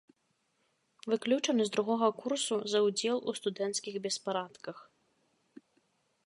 Выключаны 1.11 1.61
з 1.67 1.71
другога 1.75 2.07
курсу 2.21 2.55
за 2.73 2.79
ўдзел 2.87 3.17
у 3.33 3.37
студэнцкіх 3.41 3.93
беспарадках. 4.07 4.77